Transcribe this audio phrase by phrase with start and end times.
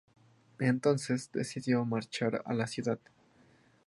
[0.57, 2.97] Entonces, decidió marchar a la ciudad.